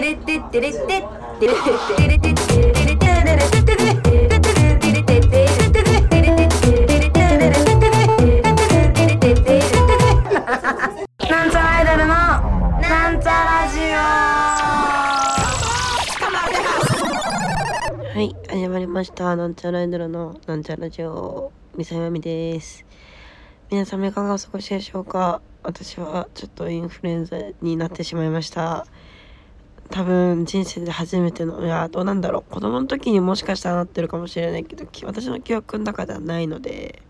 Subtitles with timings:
[0.00, 0.16] なん
[11.50, 12.14] ちゃらアイドルの
[12.80, 13.80] なんちゃラジ
[18.08, 19.36] はい、始まりました。
[19.36, 22.86] なんちゃらアイドルのなんちゃらラジオ、みさやみです。
[23.70, 28.86] 皆様いかがお過ごしでしょうか私はちょっとインフルエンザになってしまいました。
[29.90, 32.52] 多分人生で初めての、いや、どうなんだろう。
[32.52, 37.02] 子供の時にもしかしたらなってるかもしれないけど、私の記憶の中ではないので、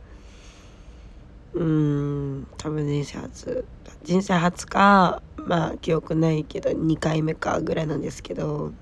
[1.52, 3.64] うん、多分人生初。
[4.02, 8.72] 人生初か、まあ記憶ないけど、2回目かぐらいなんですけど、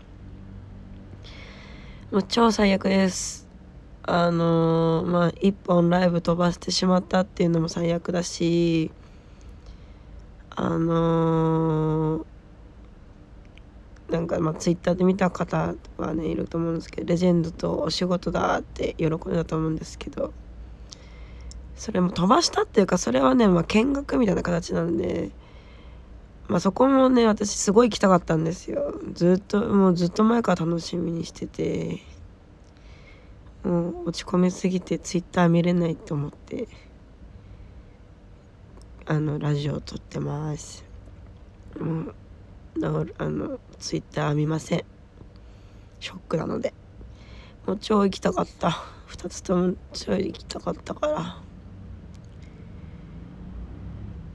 [2.11, 3.49] もう超最悪です。
[4.11, 8.91] あのーまあ一本ライブ飛ばしてしまったっていうのも最悪だし
[10.57, 12.38] あのー
[14.11, 20.33] なんかまあツイッターで見た方はねいると思うんですけどレジェンドとお仕事だって喜んだと思うんですけど
[21.77, 25.31] それも飛ばしたっていうかそれはねまあ見学みたいな形なんで
[26.49, 28.99] まあそこもね私すごい行きたかったんですよ。
[29.13, 32.01] ずっともうずっと前から楽しみにしてて
[33.63, 36.67] もう落ち込みすぎてツイッター見れないと思って
[39.05, 40.85] あのラジオを撮ってます。
[41.79, 42.15] もう
[42.79, 44.85] なあのツイッター見ません。
[46.01, 46.75] ショックなので。
[47.67, 48.69] もう超行きたかった。
[49.09, 51.43] 2つとも超行きたかったから。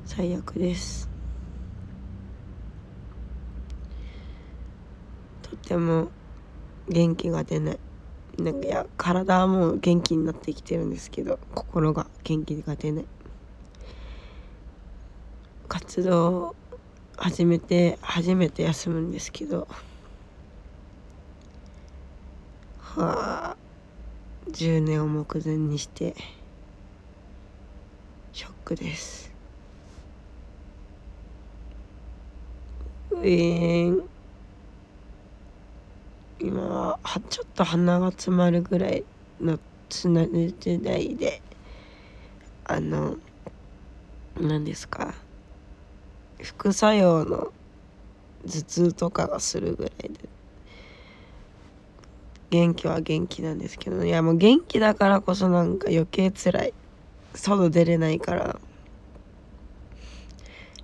[0.06, 1.10] 最悪です。
[5.42, 6.10] とても
[6.90, 7.80] 元気が出ない。
[8.38, 13.06] なんかいや体はもう元気になってきてるんですけど心が元気が出ない。
[15.68, 16.56] 活動
[17.24, 19.66] 始めて初めて休むんですけど。
[22.80, 23.58] はあ
[24.52, 26.14] 10年を目前にして
[28.34, 29.32] ショックです。
[33.12, 34.10] うえーん。
[36.42, 39.06] 今はちょっと鼻が詰まるぐらい
[39.40, 39.58] の
[39.88, 41.42] つなぐ時代で
[42.66, 43.16] あの
[44.40, 45.14] 何ですか？
[46.44, 47.52] 副作用の
[48.46, 50.30] 頭痛とかがするぐらいで
[52.52, 56.74] 元気は元気なんですけどいやもう元気だからこそなんか余計辛い。
[57.36, 58.60] 外出れないから。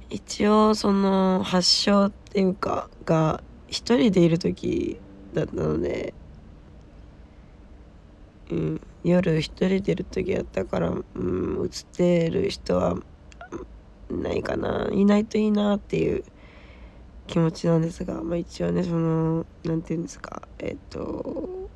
[0.09, 4.99] 一応その発症っていうかが一人でいる時
[5.35, 6.15] だったので、
[8.49, 12.97] うん、夜一人でいる時やったから、うん、映ってる人は
[14.09, 14.89] ないかな。
[14.91, 16.23] いないといいなっていう
[17.27, 20.41] 気持ちなんですが、まあ、一応ねそのなんていうんですか。
[20.59, 21.69] えっ、と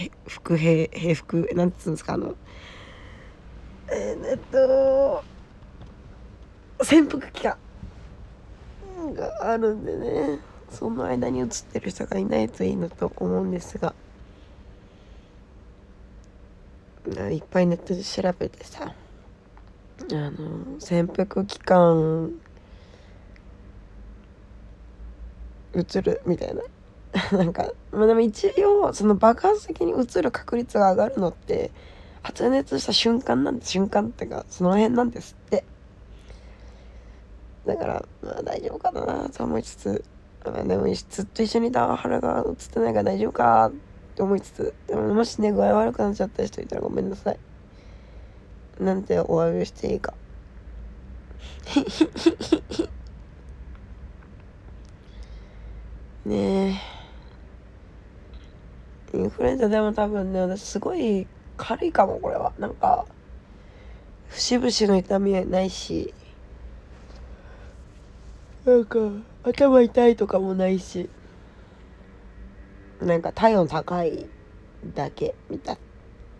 [0.00, 1.48] へ副兵兵服？
[1.54, 2.14] なんつうんですか？
[2.14, 2.34] あの
[3.88, 5.24] えーっと
[6.84, 7.56] 潜伏期間
[9.14, 10.40] があるんでね。
[10.68, 13.94] その間に映ってる人がいないといいなと思うんですが。
[17.30, 18.92] いっぱいネットで調べてさ。
[20.12, 22.32] あの潜伏期間
[25.74, 26.62] 映るみたいな。
[27.32, 31.70] なんかまあでも一応その爆発的に映る確率が上がるのって
[32.22, 35.64] 発熱した瞬間なんて瞬間ってかその辺なんですって。
[37.64, 40.04] だからまあ大丈夫かなと思いつつ
[40.44, 43.72] まあでもずっと一緒にいた腹が映ってないから大丈夫かっ
[44.14, 47.38] て思いつつでももしね具合悪くなっちゃった人いたらごめんなさい。
[48.78, 50.12] なんてお詫びしていいか。
[56.26, 56.80] ね
[59.12, 59.16] え。
[59.16, 61.26] インフルエンザでも多分ね私すごい
[61.56, 62.52] 軽いかもこれは。
[62.58, 63.06] なんか
[64.28, 66.12] 節々の痛みはないし。
[68.64, 68.98] なんか
[69.44, 71.08] 頭痛いとかもないし。
[73.00, 74.28] なんか体温高い
[74.94, 75.78] だけみたっ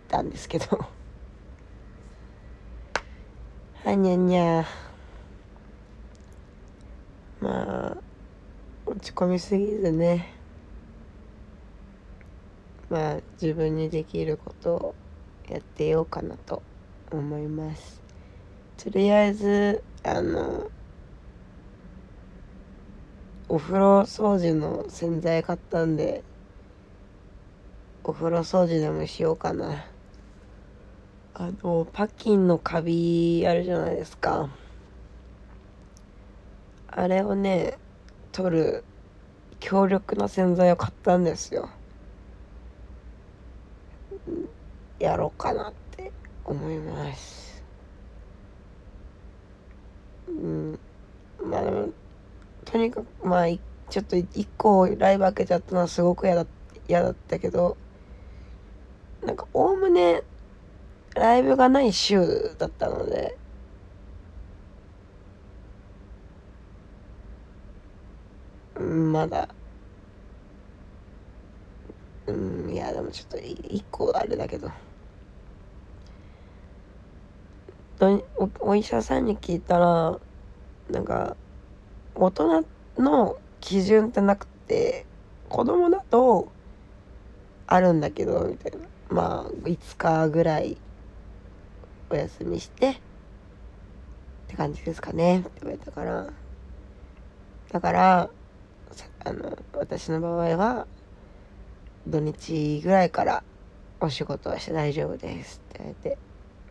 [0.07, 0.96] たんですけど。
[3.87, 4.65] はにゃにゃ。
[7.39, 7.97] まあ
[8.85, 10.33] 落ち込みすぎずね。
[12.89, 14.95] まあ自分にできることを
[15.47, 16.61] やってようかなと
[17.13, 18.01] 思います。
[18.75, 20.69] とりあえずあの
[23.47, 26.25] お風呂掃除の洗剤買ったんで
[28.03, 29.85] お風呂掃除でもしようかな。
[31.39, 34.49] あのパッキンのカビあるじゃないですか。
[36.87, 37.77] あれをね
[38.31, 38.83] 取る
[39.59, 41.69] 強力な洗剤を買ったんですよ。
[44.97, 46.11] やろうかなって
[46.43, 47.63] 思います。
[50.27, 50.79] うん。
[51.43, 51.89] まあでも
[52.65, 53.45] とにかくまあ
[53.91, 56.47] ちょっと一個ライブ開けちゃったのはすごく嫌だ
[56.87, 57.77] 嫌だったけど
[59.23, 60.23] なんかおおむね
[61.19, 63.37] ライブがない週だったので。
[68.79, 69.49] まだ。
[72.27, 74.69] うんいやでもちょっと一個あれだけど。
[77.99, 80.19] おお医者さんに聞いたら
[80.91, 81.35] なんか
[82.13, 82.63] 大人
[82.97, 85.05] の基準ってなくて
[85.49, 86.51] 子供だと
[87.65, 88.77] あるんだけどみたいな。
[89.09, 90.77] まあ5日ぐらい
[92.09, 92.95] お休みしてっ
[94.47, 96.27] て感じですかねって言われたから。
[97.71, 98.29] だから
[99.25, 100.87] あの私の場合は
[102.07, 103.43] 土日ぐらいから
[103.99, 106.17] お仕事はして大丈夫ですって言われて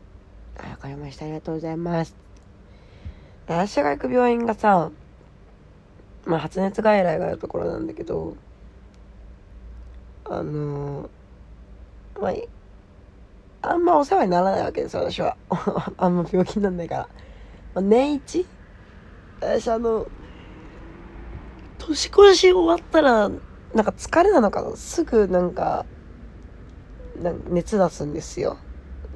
[0.58, 2.16] 「あ分かりましたありがとうございます」
[3.46, 4.90] 私が行く病院がさ
[6.24, 8.36] まあ発熱外来があるところなんだけど
[10.24, 11.10] あの
[12.20, 12.32] まあ
[13.68, 15.36] あんまお世話にならないわけです私は。
[15.98, 17.08] あんま病気になんないから、
[17.74, 18.46] まあ、年一？
[19.40, 20.06] 私あの
[21.78, 24.76] 年越し終わったらなんか疲れなのかな。
[24.76, 25.84] すぐなんか
[27.48, 28.58] 熱出すんですよ。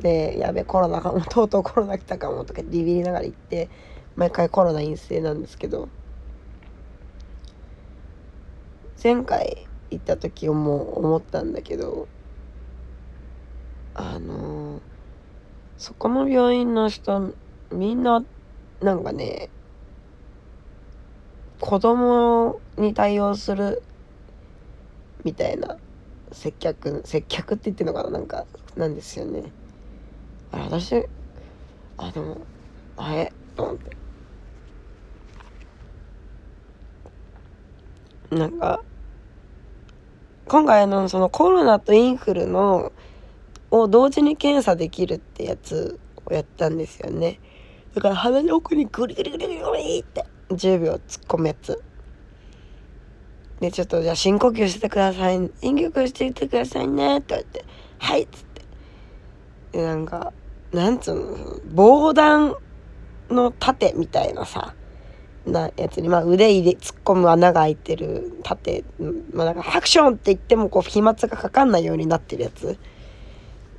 [0.00, 3.68] でやべコロナかも とうとうコロナ来たかもとかビビりながら行って
[4.16, 5.88] 毎回コロナ陰性なんですけど。
[9.02, 12.06] 前回行った時も思ったんだけど
[13.94, 14.80] あの
[15.78, 17.34] そこの病院の人
[17.72, 18.24] みんな
[18.80, 19.48] なんかね
[21.60, 23.82] 子供に対応する
[25.24, 25.76] みたいな
[26.32, 28.46] 接客接客って言ってんのかななんか
[28.76, 29.52] なんですよね。
[30.52, 31.06] あれ私
[31.98, 32.38] あでも
[32.96, 33.96] あれと思って。
[38.30, 38.80] なんか
[40.46, 42.92] 今回のそのコロナとインフルの
[43.70, 47.40] を同時に検査できるってやつをやったんですよね
[47.94, 51.82] だから鼻の奥にグリグリグリグリって10秒突っ込むやつ。
[53.60, 55.50] で、ちょっとじゃあ深呼吸してください。
[55.60, 57.18] 深呼吸していてくださいね。
[57.18, 57.64] って言われて、
[57.98, 58.62] はいっつって。
[59.72, 60.32] で、なんか、
[60.72, 62.54] なんつうの、防弾
[63.28, 64.74] の盾みたいなさ、
[65.46, 68.84] なやつに、まあ腕入れ、突っ込む穴が開いてる盾、
[69.32, 72.78] まあなんかハクションって言ってもこう飛沫がかかんないようになってるやつ。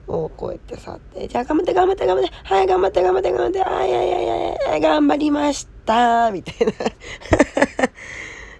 [0.07, 6.73] をこうやってさって、じゃあ頑張って頑張って頑張って、はい頑張って頑張って頑張って、あいやいやいやいや、頑張りましたみたいな。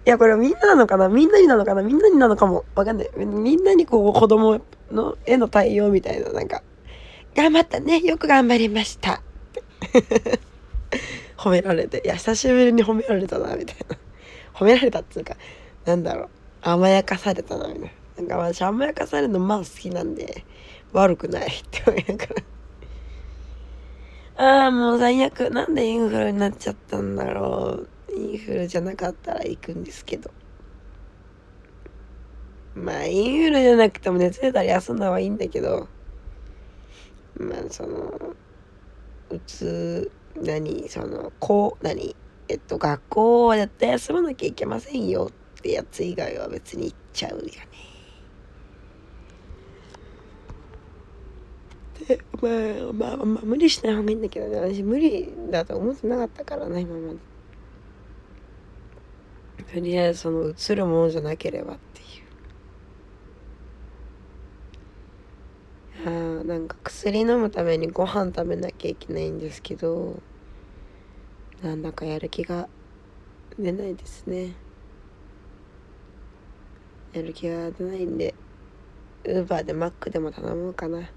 [0.04, 1.10] いや、これみんななのかな？
[1.10, 1.84] みんなになのかな？
[1.84, 3.10] みんなになのかもわかんない。
[3.18, 4.62] みんなにこう子供
[4.92, 6.64] のへの対応みたいな、なんか、
[7.36, 9.22] 頑張ったね、よく頑張りました。
[11.38, 13.98] 褒められて、いや、久しぶりに褒められたな、みたいな。
[14.54, 15.36] 褒められたっつうか、
[15.86, 16.30] なんだろう、
[16.62, 17.90] 甘やかされたな、みたいな。
[18.18, 20.44] なんか私甘やかされるのまあ好きなんで、
[20.94, 22.26] 悪くないって思いなが
[24.36, 24.64] ら。
[24.64, 25.50] ああもう最悪。
[25.52, 28.14] なんでインフルになっちゃったんだろう。
[28.14, 30.32] インフルじゃなかったら行くんですけど。
[32.76, 35.88] まあインフルじゃなくても熱出たら休んだ方がいいんだけど。
[37.38, 38.36] まあその
[39.30, 42.16] うつ何そのこう何？
[42.50, 47.52] えっと学校は絶対休まなきゃいけませんよってやつ以外は別に行っちゃうよね
[51.91, 51.91] で
[52.42, 52.50] ま
[53.10, 54.74] あまあまあ無理しない方がいいんだけどね。
[54.74, 57.20] 私無理だと思ってなかったからな今まで。
[59.74, 62.04] とりあえずその映るものじゃなければってい
[66.06, 66.42] う。
[66.42, 70.20] あなんか薬飲むためにご飯食べなきゃいけないんですけど
[71.62, 72.68] なんだかやる気が
[73.60, 74.54] 出ないですね。
[77.14, 78.34] やる気が出ないんで
[79.26, 81.10] ウーバーでマックでも頼もうかな。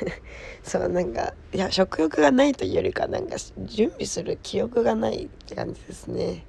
[0.62, 6.44] そうなんかいや食欲がないというよりかなんか準備する記憶がないって感じですね。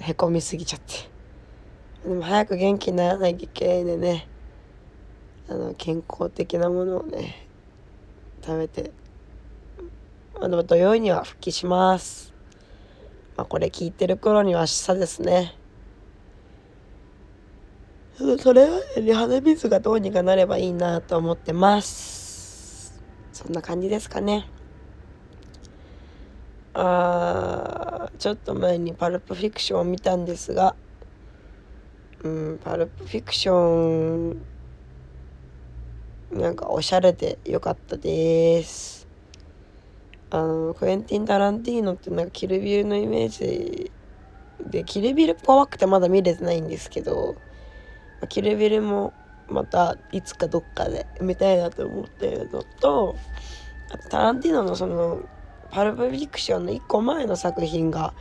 [0.00, 2.08] へこみすぎちゃって。
[2.08, 4.28] でも早く元気にならないといけないんでね。
[5.48, 7.46] あの健康的なものをね
[8.42, 8.92] 食べて
[10.34, 12.32] まあでも土曜には復帰します。
[13.36, 15.54] まあこれ聞いてる頃には明日ですね。
[18.16, 23.02] それはね、鼻水がどうにかなればいいなと思ってます。
[23.32, 24.48] そんな感じですかね。
[26.74, 30.76] あーちょっと前にパルプフィクションを見たんですが、
[32.22, 34.40] うんパルプフィクション
[36.32, 39.06] なんかおしゃれで良かったです
[40.30, 43.92] あのクエンティン・タランティーノってなんかキルビルのイメージ
[44.66, 47.36] でキルビル怖くてまだ見れてないんですけど
[48.26, 49.12] キルビルも
[49.48, 53.16] またいつかどっかで見たいなと思ってるのと
[53.90, 55.20] あとタランティーノのその
[55.70, 58.14] パルプフィクションの1個前の作品が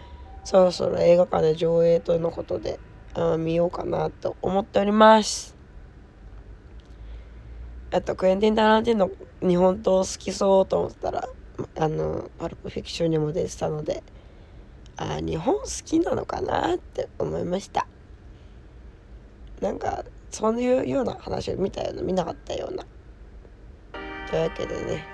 [0.44, 2.80] そろそろ映画館で上映とのことで
[3.14, 5.56] あ見ようかなと思っております。
[7.92, 9.12] あとクエンティン・タランティーノ
[9.48, 11.30] 日本刀好きそうと思ったら
[11.78, 14.02] あのパルプフィクションにも出てたので
[14.98, 17.86] あ日本好きなのかなって思いました。
[19.64, 22.84] なんかそういうような話を見たような見なかったような。
[24.30, 25.06] というわけでね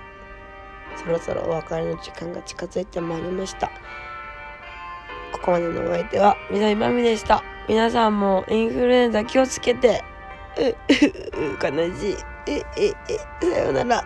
[0.98, 3.68] そろそろお別れの時間が近づいてまいりました。
[5.34, 7.44] ここまでのお相手は南まみでした。
[7.68, 10.04] 皆さんもインフルエンザ気をつけて
[10.58, 14.04] ううう悲しいえええさようなら